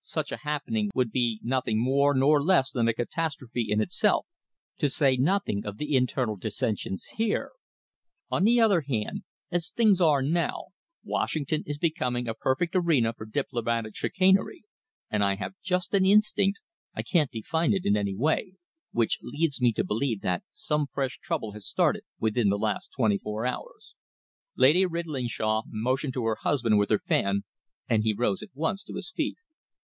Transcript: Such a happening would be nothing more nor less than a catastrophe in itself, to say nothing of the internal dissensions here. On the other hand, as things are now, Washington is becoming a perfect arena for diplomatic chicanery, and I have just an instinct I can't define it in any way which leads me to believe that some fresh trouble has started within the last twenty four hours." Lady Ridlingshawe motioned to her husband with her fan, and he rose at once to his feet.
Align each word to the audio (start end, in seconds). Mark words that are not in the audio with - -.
Such 0.00 0.32
a 0.32 0.38
happening 0.38 0.88
would 0.94 1.10
be 1.10 1.38
nothing 1.42 1.78
more 1.78 2.14
nor 2.14 2.42
less 2.42 2.70
than 2.70 2.88
a 2.88 2.94
catastrophe 2.94 3.66
in 3.68 3.78
itself, 3.82 4.26
to 4.78 4.88
say 4.88 5.18
nothing 5.18 5.66
of 5.66 5.76
the 5.76 5.94
internal 5.96 6.36
dissensions 6.38 7.04
here. 7.18 7.50
On 8.30 8.44
the 8.44 8.58
other 8.58 8.80
hand, 8.80 9.24
as 9.50 9.68
things 9.68 10.00
are 10.00 10.22
now, 10.22 10.68
Washington 11.04 11.62
is 11.66 11.76
becoming 11.76 12.26
a 12.26 12.32
perfect 12.32 12.74
arena 12.74 13.12
for 13.12 13.26
diplomatic 13.26 13.94
chicanery, 13.94 14.62
and 15.10 15.22
I 15.22 15.34
have 15.34 15.52
just 15.62 15.92
an 15.92 16.06
instinct 16.06 16.58
I 16.94 17.02
can't 17.02 17.30
define 17.30 17.74
it 17.74 17.84
in 17.84 17.94
any 17.94 18.16
way 18.16 18.54
which 18.92 19.18
leads 19.20 19.60
me 19.60 19.74
to 19.74 19.84
believe 19.84 20.22
that 20.22 20.42
some 20.52 20.86
fresh 20.86 21.18
trouble 21.18 21.52
has 21.52 21.66
started 21.66 22.04
within 22.18 22.48
the 22.48 22.56
last 22.56 22.92
twenty 22.96 23.18
four 23.18 23.44
hours." 23.44 23.94
Lady 24.56 24.86
Ridlingshawe 24.86 25.64
motioned 25.66 26.14
to 26.14 26.24
her 26.24 26.38
husband 26.40 26.78
with 26.78 26.88
her 26.88 26.98
fan, 27.00 27.42
and 27.90 28.04
he 28.04 28.14
rose 28.14 28.42
at 28.42 28.54
once 28.54 28.82
to 28.84 28.94
his 28.96 29.10
feet. 29.10 29.36